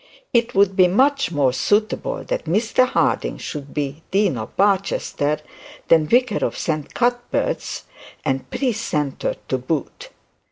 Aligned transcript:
It 0.33 0.55
would 0.55 0.75
be 0.75 0.87
much 0.87 1.31
more 1.31 1.53
suitable 1.53 2.23
that 2.23 2.45
Mr 2.45 2.87
Harding 2.87 3.37
should 3.37 3.71
be 3.71 4.01
dean 4.09 4.35
of 4.35 4.57
Barchester 4.57 5.37
than 5.89 6.07
vicar 6.07 6.43
of 6.43 6.57
St 6.57 6.95
Cuthbert's 6.95 7.83
and 8.25 8.49
precentor 8.49 9.35
to 9.47 9.59
boot. 9.59 10.09